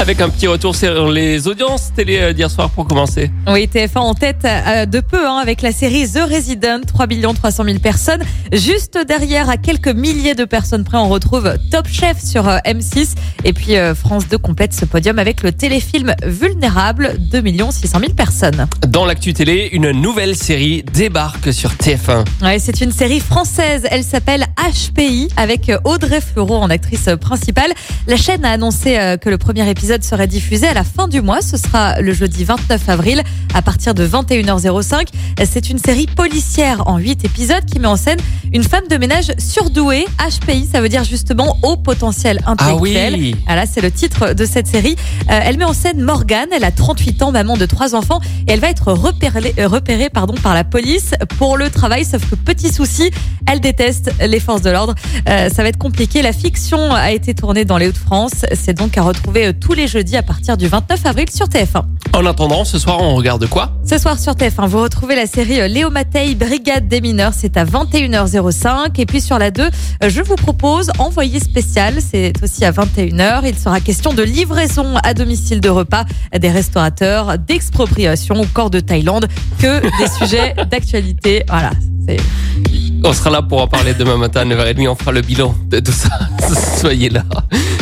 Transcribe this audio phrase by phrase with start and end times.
[0.00, 3.30] Avec un petit retour sur les audiences télé euh, d'hier soir pour commencer.
[3.46, 7.64] Oui, TF1 en tête euh, de peu hein, avec la série The Resident, 3 300
[7.64, 8.22] 000 personnes.
[8.50, 13.10] Juste derrière, à quelques milliers de personnes près, on retrouve Top Chef sur euh, M6.
[13.44, 18.68] Et puis France 2 complète ce podium avec le téléfilm Vulnérable, 2 600 000 personnes.
[18.88, 22.24] Dans l'actu télé, une nouvelle série débarque sur TF1.
[22.42, 23.86] Ouais, c'est une série française.
[23.90, 27.72] Elle s'appelle HPI avec Audrey Fleurot en actrice principale.
[28.06, 31.42] La chaîne a annoncé que le premier épisode Serait diffusé à la fin du mois.
[31.42, 35.08] Ce sera le jeudi 29 avril à partir de 21h05.
[35.44, 38.20] C'est une série policière en 8 épisodes qui met en scène
[38.52, 40.06] une femme de ménage surdouée.
[40.18, 43.14] HPI, ça veut dire justement haut potentiel intellectuel.
[43.14, 43.36] Ah oui.
[43.46, 44.96] Voilà, c'est le titre de cette série.
[45.30, 46.48] Euh, elle met en scène Morgane.
[46.52, 50.10] Elle a 38 ans, maman de trois enfants et elle va être repérée, euh, repérée
[50.10, 52.04] pardon, par la police pour le travail.
[52.04, 53.10] Sauf que petit souci,
[53.46, 54.94] elle déteste les forces de l'ordre.
[55.28, 56.22] Euh, ça va être compliqué.
[56.22, 58.44] La fiction a été tournée dans les Hauts-de-France.
[58.54, 61.82] C'est donc à retrouver tous les jeudis à partir du 29 avril sur TF1.
[62.14, 63.72] En attendant, ce soir, on regarde quoi?
[63.88, 67.32] Ce soir sur TF1, vous retrouvez la série Léo Mattei, Brigade des mineurs.
[67.36, 67.64] C'est à
[68.40, 69.00] 21h05.
[69.00, 69.68] Et puis sur la 2,
[70.08, 71.98] je vous propose Envoyé spécial.
[72.00, 73.42] C'est aussi à 21h.
[73.44, 76.04] Il sera question de livraison à domicile de repas
[76.38, 81.44] des restaurateurs, d'expropriation au corps de Thaïlande, que des sujets d'actualité.
[81.48, 81.70] Voilà.
[83.04, 84.88] On sera là pour en parler demain matin à 9h30.
[84.88, 86.10] On fera le bilan de tout ça.
[86.78, 87.24] Soyez là.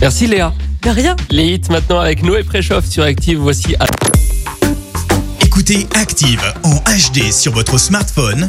[0.00, 0.52] Merci Léa.
[0.82, 1.16] De rien.
[1.30, 3.38] Les hits maintenant avec Noé Préchoff sur Active.
[3.38, 3.76] Voici.
[5.42, 8.48] Écoutez Active en HD sur votre smartphone,